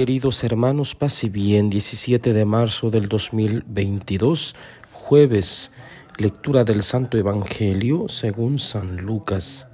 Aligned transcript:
queridos 0.00 0.42
hermanos, 0.44 0.94
paz 0.94 1.24
y 1.24 1.28
bien, 1.28 1.68
17 1.68 2.32
de 2.32 2.46
marzo 2.46 2.90
del 2.90 3.06
2022, 3.06 4.56
jueves, 4.92 5.72
lectura 6.16 6.64
del 6.64 6.82
Santo 6.82 7.18
Evangelio 7.18 8.08
según 8.08 8.58
San 8.60 8.96
Lucas. 8.96 9.68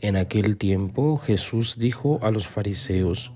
En 0.00 0.14
aquel 0.14 0.58
tiempo 0.58 1.18
Jesús 1.18 1.76
dijo 1.76 2.20
a 2.22 2.30
los 2.30 2.46
fariseos, 2.46 3.32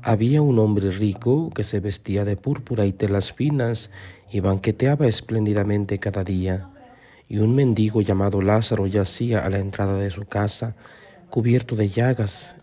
había 0.00 0.42
un 0.42 0.60
hombre 0.60 0.92
rico 0.92 1.50
que 1.52 1.64
se 1.64 1.80
vestía 1.80 2.24
de 2.24 2.36
púrpura 2.36 2.86
y 2.86 2.92
telas 2.92 3.32
finas 3.32 3.90
y 4.30 4.38
banqueteaba 4.38 5.08
espléndidamente 5.08 5.98
cada 5.98 6.22
día, 6.22 6.70
y 7.28 7.38
un 7.38 7.52
mendigo 7.52 8.00
llamado 8.00 8.42
Lázaro 8.42 8.86
yacía 8.86 9.44
a 9.44 9.50
la 9.50 9.58
entrada 9.58 9.98
de 9.98 10.12
su 10.12 10.24
casa, 10.24 10.76
cubierto 11.30 11.74
de 11.74 11.88
llagas 11.88 12.58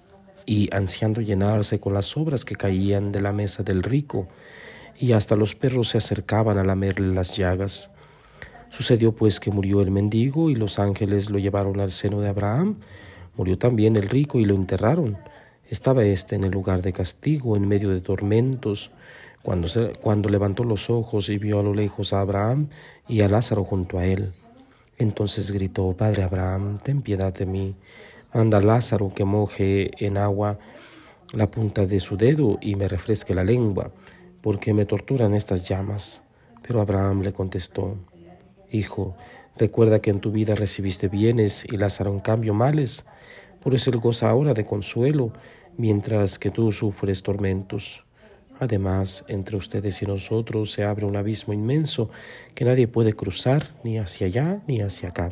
y 0.45 0.73
ansiando 0.73 1.21
llenarse 1.21 1.79
con 1.79 1.93
las 1.93 2.07
sobras 2.07 2.45
que 2.45 2.55
caían 2.55 3.11
de 3.11 3.21
la 3.21 3.31
mesa 3.31 3.63
del 3.63 3.83
rico, 3.83 4.27
y 4.97 5.13
hasta 5.13 5.35
los 5.35 5.55
perros 5.55 5.89
se 5.89 5.97
acercaban 5.97 6.57
a 6.57 6.63
lamerle 6.63 7.13
las 7.13 7.35
llagas. 7.35 7.91
Sucedió 8.69 9.13
pues 9.13 9.39
que 9.39 9.51
murió 9.51 9.81
el 9.81 9.91
mendigo 9.91 10.49
y 10.49 10.55
los 10.55 10.79
ángeles 10.79 11.29
lo 11.29 11.39
llevaron 11.39 11.79
al 11.79 11.91
seno 11.91 12.21
de 12.21 12.29
Abraham. 12.29 12.77
Murió 13.35 13.57
también 13.57 13.95
el 13.95 14.07
rico 14.07 14.39
y 14.39 14.45
lo 14.45 14.55
enterraron. 14.55 15.17
Estaba 15.69 16.05
éste 16.05 16.35
en 16.35 16.43
el 16.43 16.51
lugar 16.51 16.81
de 16.81 16.93
castigo, 16.93 17.57
en 17.57 17.67
medio 17.67 17.89
de 17.89 18.01
tormentos. 18.01 18.91
Cuando, 19.41 19.67
cuando 20.01 20.29
levantó 20.29 20.63
los 20.63 20.89
ojos 20.89 21.29
y 21.29 21.37
vio 21.37 21.59
a 21.59 21.63
lo 21.63 21.73
lejos 21.73 22.13
a 22.13 22.21
Abraham 22.21 22.69
y 23.07 23.21
a 23.21 23.27
Lázaro 23.27 23.63
junto 23.63 23.97
a 23.97 24.05
él, 24.05 24.31
entonces 24.97 25.51
gritó, 25.51 25.95
Padre 25.97 26.23
Abraham, 26.23 26.79
ten 26.83 27.01
piedad 27.01 27.33
de 27.33 27.45
mí 27.45 27.75
Manda 28.33 28.59
a 28.59 28.61
Lázaro 28.61 29.13
que 29.13 29.25
moje 29.25 29.91
en 30.05 30.17
agua 30.17 30.57
la 31.33 31.51
punta 31.51 31.85
de 31.85 31.99
su 31.99 32.15
dedo 32.15 32.57
y 32.61 32.75
me 32.75 32.87
refresque 32.87 33.35
la 33.35 33.43
lengua, 33.43 33.91
porque 34.41 34.73
me 34.73 34.85
torturan 34.85 35.33
estas 35.33 35.67
llamas. 35.67 36.23
Pero 36.61 36.79
Abraham 36.79 37.23
le 37.23 37.33
contestó, 37.33 37.97
Hijo, 38.69 39.17
recuerda 39.57 39.99
que 39.99 40.11
en 40.11 40.21
tu 40.21 40.31
vida 40.31 40.55
recibiste 40.55 41.09
bienes 41.09 41.65
y 41.65 41.75
Lázaro 41.75 42.11
en 42.11 42.21
cambio 42.21 42.53
males, 42.53 43.05
por 43.61 43.75
eso 43.75 43.91
él 43.91 43.97
goza 43.97 44.29
ahora 44.29 44.53
de 44.53 44.65
consuelo, 44.65 45.33
mientras 45.77 46.39
que 46.39 46.51
tú 46.51 46.71
sufres 46.71 47.23
tormentos. 47.23 48.05
Además, 48.61 49.25
entre 49.27 49.57
ustedes 49.57 50.01
y 50.01 50.05
nosotros 50.05 50.71
se 50.71 50.85
abre 50.85 51.05
un 51.05 51.17
abismo 51.17 51.53
inmenso 51.53 52.09
que 52.55 52.63
nadie 52.63 52.87
puede 52.87 53.13
cruzar 53.13 53.75
ni 53.83 53.97
hacia 53.97 54.27
allá 54.27 54.61
ni 54.67 54.81
hacia 54.81 55.09
acá. 55.09 55.31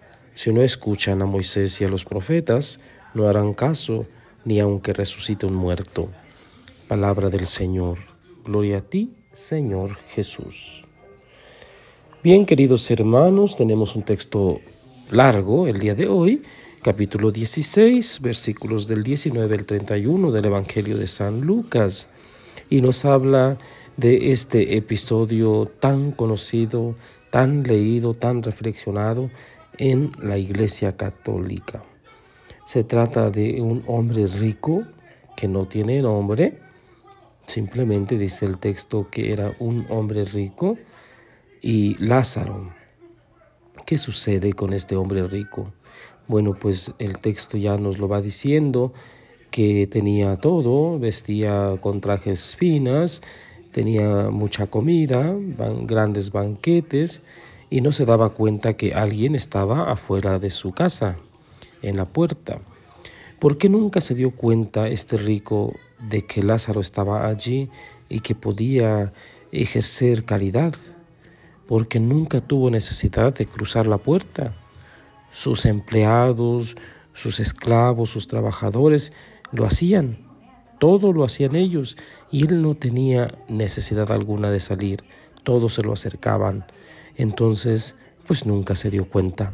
si 0.33 0.51
no 0.51 0.61
escuchan 0.61 1.21
a 1.21 1.25
Moisés 1.25 1.81
y 1.81 1.85
a 1.85 1.89
los 1.89 2.05
profetas, 2.05 2.79
no 3.13 3.27
harán 3.27 3.53
caso, 3.53 4.05
ni 4.45 4.59
aunque 4.59 4.93
resucite 4.93 5.45
un 5.45 5.55
muerto. 5.55 6.09
Palabra 6.87 7.29
del 7.29 7.45
Señor. 7.45 7.99
Gloria 8.43 8.79
a 8.79 8.81
ti, 8.81 9.11
Señor 9.31 9.97
Jesús. 10.07 10.83
Bien, 12.23 12.45
queridos 12.45 12.89
hermanos, 12.91 13.57
tenemos 13.57 13.95
un 13.95 14.03
texto 14.03 14.61
largo 15.09 15.67
el 15.67 15.79
día 15.79 15.95
de 15.95 16.07
hoy, 16.07 16.43
capítulo 16.81 17.31
16, 17.31 18.21
versículos 18.21 18.87
del 18.87 19.03
19 19.03 19.55
al 19.55 19.65
31 19.65 20.31
del 20.31 20.45
Evangelio 20.45 20.97
de 20.97 21.07
San 21.07 21.41
Lucas, 21.41 22.09
y 22.69 22.81
nos 22.81 23.05
habla 23.05 23.57
de 23.97 24.31
este 24.31 24.77
episodio 24.77 25.69
tan 25.79 26.11
conocido, 26.11 26.95
tan 27.29 27.63
leído, 27.63 28.13
tan 28.13 28.41
reflexionado 28.41 29.29
en 29.81 30.11
la 30.21 30.37
Iglesia 30.37 30.95
Católica. 30.95 31.81
Se 32.65 32.83
trata 32.83 33.31
de 33.31 33.59
un 33.61 33.83
hombre 33.87 34.27
rico 34.27 34.83
que 35.35 35.47
no 35.47 35.67
tiene 35.67 36.03
nombre, 36.03 36.59
simplemente 37.47 38.19
dice 38.19 38.45
el 38.45 38.59
texto 38.59 39.09
que 39.09 39.33
era 39.33 39.55
un 39.57 39.87
hombre 39.89 40.23
rico, 40.23 40.77
y 41.63 41.95
Lázaro. 41.95 42.71
¿Qué 43.87 43.97
sucede 43.97 44.53
con 44.53 44.71
este 44.71 44.95
hombre 44.95 45.27
rico? 45.27 45.73
Bueno, 46.27 46.53
pues 46.53 46.93
el 46.99 47.17
texto 47.17 47.57
ya 47.57 47.75
nos 47.77 47.97
lo 47.97 48.07
va 48.07 48.21
diciendo 48.21 48.93
que 49.49 49.87
tenía 49.87 50.37
todo, 50.37 50.99
vestía 50.99 51.75
con 51.81 52.01
trajes 52.01 52.55
finas, 52.55 53.23
tenía 53.71 54.29
mucha 54.29 54.67
comida, 54.67 55.35
grandes 55.87 56.31
banquetes, 56.31 57.23
y 57.71 57.79
no 57.79 57.93
se 57.93 58.05
daba 58.05 58.31
cuenta 58.31 58.73
que 58.73 58.93
alguien 58.93 59.33
estaba 59.33 59.89
afuera 59.91 60.37
de 60.37 60.51
su 60.51 60.73
casa, 60.73 61.15
en 61.81 61.97
la 61.97 62.05
puerta. 62.05 62.59
¿Por 63.39 63.57
qué 63.57 63.69
nunca 63.69 64.01
se 64.01 64.13
dio 64.13 64.31
cuenta 64.31 64.89
este 64.89 65.17
rico 65.17 65.73
de 65.97 66.25
que 66.25 66.43
Lázaro 66.43 66.81
estaba 66.81 67.25
allí 67.27 67.69
y 68.09 68.19
que 68.19 68.35
podía 68.35 69.13
ejercer 69.53 70.25
caridad? 70.25 70.75
Porque 71.65 72.01
nunca 72.01 72.41
tuvo 72.41 72.69
necesidad 72.69 73.33
de 73.33 73.45
cruzar 73.45 73.87
la 73.87 73.97
puerta. 73.97 74.53
Sus 75.31 75.65
empleados, 75.65 76.75
sus 77.13 77.39
esclavos, 77.39 78.09
sus 78.09 78.27
trabajadores 78.27 79.13
lo 79.53 79.65
hacían, 79.65 80.17
todo 80.77 81.13
lo 81.13 81.23
hacían 81.23 81.55
ellos 81.55 81.97
y 82.31 82.45
él 82.45 82.61
no 82.61 82.75
tenía 82.75 83.37
necesidad 83.47 84.11
alguna 84.11 84.51
de 84.51 84.59
salir, 84.59 85.05
todos 85.43 85.75
se 85.75 85.83
lo 85.83 85.93
acercaban 85.93 86.65
entonces 87.15 87.95
pues 88.27 88.45
nunca 88.45 88.75
se 88.75 88.89
dio 88.89 89.07
cuenta. 89.07 89.53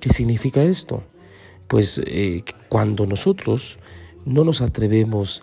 ¿Qué 0.00 0.10
significa 0.10 0.62
esto? 0.62 1.02
Pues 1.68 2.00
eh, 2.04 2.42
cuando 2.68 3.06
nosotros 3.06 3.78
no 4.24 4.44
nos 4.44 4.60
atrevemos 4.60 5.42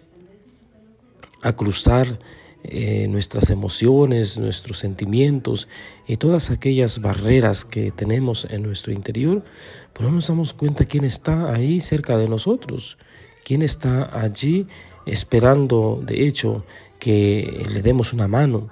a 1.41 1.53
cruzar 1.55 2.19
eh, 2.63 3.07
nuestras 3.07 3.49
emociones, 3.49 4.37
nuestros 4.37 4.79
sentimientos 4.79 5.67
y 6.07 6.17
todas 6.17 6.49
aquellas 6.49 6.99
barreras 6.99 7.63
que 7.63 7.91
tenemos 7.91 8.45
en 8.49 8.63
nuestro 8.63 8.91
interior, 8.91 9.45
pues 9.93 10.09
no 10.09 10.15
nos 10.15 10.27
damos 10.27 10.53
cuenta 10.53 10.85
quién 10.85 11.05
está 11.05 11.53
ahí 11.53 11.79
cerca 11.79 12.17
de 12.17 12.27
nosotros, 12.27 12.97
quién 13.45 13.61
está 13.61 14.19
allí 14.19 14.67
esperando, 15.05 16.01
de 16.05 16.27
hecho, 16.27 16.65
que 16.99 17.65
le 17.69 17.81
demos 17.81 18.11
una 18.11 18.27
mano, 18.27 18.69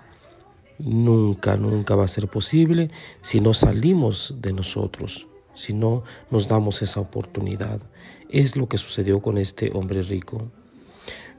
nunca, 0.79 1.57
nunca 1.57 1.95
va 1.95 2.05
a 2.05 2.09
ser 2.09 2.27
posible 2.27 2.91
si 3.21 3.39
no 3.39 3.53
salimos 3.53 4.35
de 4.41 4.53
nosotros, 4.53 5.27
si 5.53 5.73
no 5.73 6.03
nos 6.29 6.47
damos 6.47 6.81
esa 6.81 6.99
oportunidad. 6.99 7.81
Es 8.29 8.55
lo 8.55 8.67
que 8.67 8.77
sucedió 8.77 9.21
con 9.21 9.37
este 9.37 9.71
hombre 9.73 10.01
rico. 10.01 10.51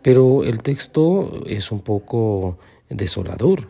Pero 0.03 0.45
el 0.45 0.63
texto 0.63 1.43
es 1.47 1.73
un 1.73 1.81
poco 1.81 2.59
desolador 2.89 3.69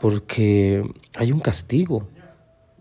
porque 0.00 0.82
hay 1.16 1.32
un 1.32 1.40
castigo. 1.40 2.06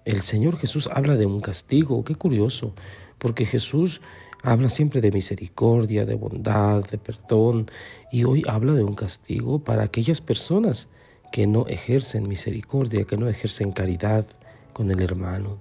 El 0.05 0.21
Señor 0.21 0.57
Jesús 0.57 0.89
habla 0.91 1.15
de 1.15 1.25
un 1.25 1.41
castigo. 1.41 2.03
Qué 2.03 2.15
curioso, 2.15 2.73
porque 3.17 3.45
Jesús 3.45 4.01
habla 4.41 4.69
siempre 4.69 5.01
de 5.01 5.11
misericordia, 5.11 6.05
de 6.05 6.15
bondad, 6.15 6.83
de 6.85 6.97
perdón, 6.97 7.71
y 8.11 8.25
hoy 8.25 8.43
habla 8.47 8.73
de 8.73 8.83
un 8.83 8.93
castigo 8.93 9.63
para 9.63 9.83
aquellas 9.83 10.19
personas 10.19 10.89
que 11.33 11.47
no 11.47 11.65
ejercen 11.65 12.27
misericordia, 12.27 13.05
que 13.05 13.17
no 13.17 13.27
ejercen 13.27 13.71
caridad 13.71 14.23
con 14.71 14.91
el 14.91 15.01
hermano. 15.01 15.57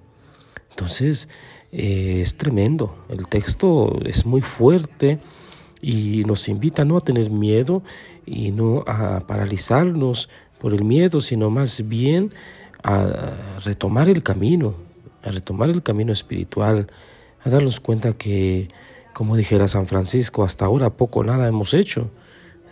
Entonces, 0.69 1.29
eh, 1.71 2.19
es 2.21 2.37
tremendo. 2.37 2.95
El 3.09 3.27
texto 3.27 3.99
es 4.05 4.23
muy 4.27 4.41
fuerte 4.41 5.17
y 5.81 6.25
nos 6.25 6.47
invita 6.47 6.85
no 6.85 6.97
a 6.97 7.01
tener 7.01 7.31
miedo 7.31 7.81
y 8.23 8.51
no 8.51 8.83
a 8.85 9.25
paralizarnos 9.25 10.29
por 10.59 10.75
el 10.75 10.83
miedo, 10.83 11.21
sino 11.21 11.49
más 11.49 11.87
bien 11.87 12.31
a 12.83 13.33
retomar 13.65 14.09
el 14.09 14.21
camino, 14.21 14.75
a 15.23 15.31
retomar 15.31 15.71
el 15.71 15.81
camino 15.81 16.13
espiritual, 16.13 16.85
a 17.43 17.49
darnos 17.49 17.79
cuenta 17.79 18.13
que, 18.13 18.67
como 19.15 19.35
dijera 19.35 19.67
San 19.67 19.87
Francisco, 19.87 20.43
hasta 20.43 20.65
ahora 20.65 20.91
poco 20.91 21.23
nada 21.23 21.47
hemos 21.47 21.73
hecho 21.73 22.11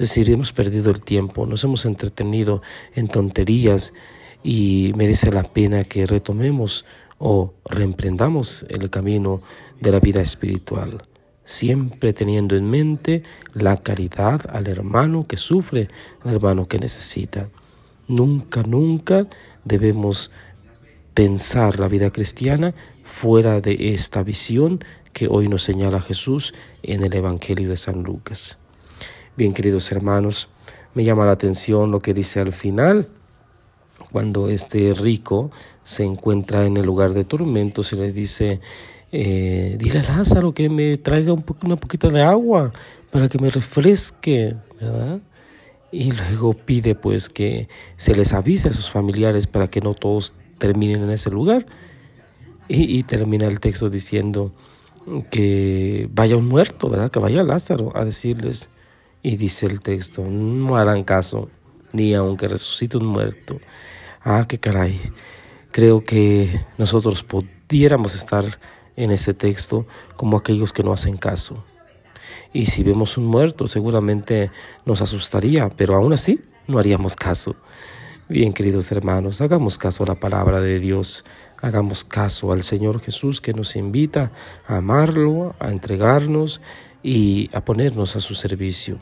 es 0.01 0.09
decir, 0.09 0.31
hemos 0.31 0.51
perdido 0.51 0.89
el 0.89 0.99
tiempo, 0.99 1.45
nos 1.45 1.63
hemos 1.63 1.85
entretenido 1.85 2.63
en 2.95 3.07
tonterías 3.07 3.93
y 4.41 4.93
merece 4.95 5.31
la 5.31 5.43
pena 5.43 5.83
que 5.83 6.07
retomemos 6.07 6.85
o 7.19 7.53
reemprendamos 7.65 8.65
el 8.69 8.89
camino 8.89 9.43
de 9.79 9.91
la 9.91 9.99
vida 9.99 10.19
espiritual. 10.19 10.97
siempre 11.43 12.13
teniendo 12.13 12.55
en 12.55 12.67
mente 12.67 13.23
la 13.53 13.77
caridad 13.77 14.41
al 14.49 14.67
hermano 14.67 15.27
que 15.27 15.37
sufre, 15.37 15.89
al 16.23 16.35
hermano 16.35 16.67
que 16.67 16.79
necesita. 16.79 17.49
Nunca, 18.07 18.63
nunca 18.63 19.27
debemos 19.65 20.31
pensar 21.13 21.79
la 21.79 21.87
vida 21.87 22.09
cristiana 22.11 22.73
fuera 23.03 23.59
de 23.59 23.93
esta 23.93 24.23
visión 24.23 24.83
que 25.13 25.27
hoy 25.27 25.47
nos 25.47 25.61
señala 25.61 26.01
Jesús 26.01 26.53
en 26.81 27.03
el 27.03 27.13
Evangelio 27.13 27.69
de 27.69 27.77
San 27.77 28.01
Lucas. 28.01 28.60
Bien, 29.37 29.53
queridos 29.53 29.89
hermanos, 29.93 30.49
me 30.93 31.05
llama 31.05 31.25
la 31.25 31.31
atención 31.31 31.89
lo 31.89 32.01
que 32.01 32.13
dice 32.13 32.41
al 32.41 32.51
final, 32.51 33.07
cuando 34.11 34.49
este 34.49 34.93
rico 34.93 35.51
se 35.83 36.03
encuentra 36.03 36.65
en 36.65 36.75
el 36.75 36.85
lugar 36.85 37.13
de 37.13 37.23
tormento, 37.23 37.81
se 37.81 37.95
le 37.95 38.11
dice, 38.11 38.59
eh, 39.13 39.77
dile 39.79 39.99
a 39.99 40.03
Lázaro 40.03 40.53
que 40.53 40.69
me 40.69 40.97
traiga 40.97 41.31
un 41.31 41.45
una 41.63 41.77
poquita 41.77 42.09
de 42.09 42.21
agua 42.21 42.73
para 43.09 43.29
que 43.29 43.39
me 43.39 43.49
refresque, 43.49 44.57
¿verdad? 44.81 45.21
Y 45.93 46.11
luego 46.11 46.53
pide 46.53 46.93
pues 46.93 47.29
que 47.29 47.69
se 47.95 48.13
les 48.15 48.33
avise 48.33 48.67
a 48.67 48.73
sus 48.73 48.91
familiares 48.91 49.47
para 49.47 49.69
que 49.69 49.79
no 49.79 49.93
todos 49.93 50.33
terminen 50.57 51.03
en 51.03 51.09
ese 51.09 51.29
lugar. 51.29 51.65
Y, 52.67 53.03
termina 53.03 53.47
el 53.47 53.59
texto 53.59 53.89
diciendo 53.89 54.53
que 55.29 56.07
vaya 56.13 56.37
un 56.37 56.47
muerto, 56.47 56.89
¿verdad? 56.89 57.09
Que 57.09 57.19
vaya 57.19 57.43
Lázaro 57.43 57.91
a 57.95 58.05
decirles. 58.05 58.69
Y 59.23 59.35
dice 59.35 59.67
el 59.67 59.81
texto, 59.81 60.23
no 60.27 60.77
harán 60.77 61.03
caso, 61.03 61.49
ni 61.93 62.13
aunque 62.13 62.47
resucite 62.47 62.97
un 62.97 63.05
muerto. 63.05 63.59
Ah, 64.23 64.45
qué 64.47 64.59
caray. 64.59 64.99
Creo 65.71 66.03
que 66.03 66.65
nosotros 66.77 67.23
pudiéramos 67.23 68.15
estar 68.15 68.43
en 68.95 69.11
ese 69.11 69.33
texto 69.33 69.85
como 70.15 70.37
aquellos 70.37 70.73
que 70.73 70.83
no 70.83 70.91
hacen 70.93 71.17
caso. 71.17 71.63
Y 72.53 72.65
si 72.65 72.83
vemos 72.83 73.17
un 73.17 73.25
muerto, 73.25 73.67
seguramente 73.67 74.51
nos 74.85 75.01
asustaría, 75.01 75.69
pero 75.69 75.95
aún 75.95 76.13
así 76.13 76.41
no 76.67 76.79
haríamos 76.79 77.15
caso. 77.15 77.55
Bien, 78.27 78.53
queridos 78.53 78.91
hermanos, 78.91 79.41
hagamos 79.41 79.77
caso 79.77 80.03
a 80.03 80.07
la 80.07 80.15
palabra 80.15 80.61
de 80.61 80.79
Dios, 80.79 81.25
hagamos 81.61 82.03
caso 82.03 82.51
al 82.51 82.63
Señor 82.63 83.01
Jesús 83.01 83.41
que 83.41 83.53
nos 83.53 83.75
invita 83.75 84.31
a 84.67 84.77
amarlo, 84.77 85.55
a 85.59 85.69
entregarnos 85.69 86.61
y 87.03 87.49
a 87.53 87.63
ponernos 87.63 88.15
a 88.15 88.19
su 88.19 88.35
servicio. 88.35 88.99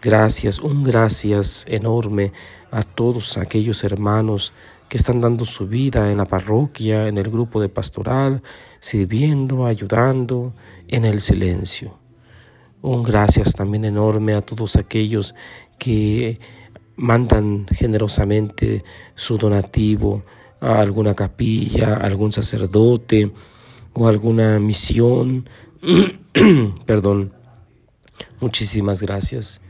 Gracias, 0.00 0.58
un 0.58 0.84
gracias 0.84 1.64
enorme 1.68 2.32
a 2.70 2.82
todos 2.82 3.36
aquellos 3.36 3.82
hermanos 3.84 4.52
que 4.88 4.96
están 4.96 5.20
dando 5.20 5.44
su 5.44 5.66
vida 5.66 6.10
en 6.10 6.18
la 6.18 6.24
parroquia, 6.24 7.08
en 7.08 7.18
el 7.18 7.30
grupo 7.30 7.60
de 7.60 7.68
pastoral, 7.68 8.42
sirviendo, 8.80 9.66
ayudando, 9.66 10.54
en 10.86 11.04
el 11.04 11.20
silencio. 11.20 11.98
Un 12.80 13.02
gracias 13.02 13.54
también 13.54 13.84
enorme 13.84 14.34
a 14.34 14.40
todos 14.40 14.76
aquellos 14.76 15.34
que 15.78 16.40
mandan 16.96 17.66
generosamente 17.70 18.84
su 19.14 19.36
donativo 19.36 20.24
a 20.60 20.80
alguna 20.80 21.14
capilla, 21.14 21.94
algún 21.94 22.32
sacerdote 22.32 23.32
o 23.92 24.08
alguna 24.08 24.58
misión. 24.58 25.48
Perdón. 26.86 27.32
Muchísimas 28.40 29.02
gracias. 29.02 29.60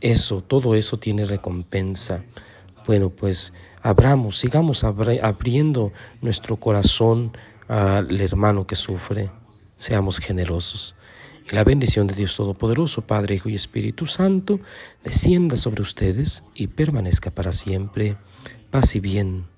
Eso, 0.00 0.40
todo 0.40 0.74
eso 0.74 0.98
tiene 0.98 1.24
recompensa. 1.24 2.22
Bueno, 2.86 3.10
pues 3.10 3.52
abramos, 3.82 4.38
sigamos 4.38 4.84
abriendo 4.84 5.92
nuestro 6.20 6.56
corazón 6.56 7.32
al 7.68 8.20
hermano 8.20 8.66
que 8.66 8.76
sufre. 8.76 9.30
Seamos 9.76 10.18
generosos. 10.18 10.96
Y 11.50 11.54
la 11.54 11.64
bendición 11.64 12.06
de 12.06 12.14
Dios 12.14 12.36
Todopoderoso, 12.36 13.02
Padre, 13.02 13.36
Hijo 13.36 13.48
y 13.48 13.54
Espíritu 13.54 14.06
Santo, 14.06 14.60
descienda 15.02 15.56
sobre 15.56 15.82
ustedes 15.82 16.44
y 16.54 16.68
permanezca 16.68 17.30
para 17.30 17.52
siempre. 17.52 18.16
Paz 18.70 18.94
y 18.96 19.00
bien. 19.00 19.51